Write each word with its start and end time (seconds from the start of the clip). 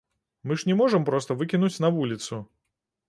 Мы 0.47 0.57
ж 0.61 0.69
не 0.69 0.77
можам 0.79 1.05
проста 1.09 1.37
выкінуць 1.43 1.73
на 1.85 1.93
вуліцу. 1.99 2.41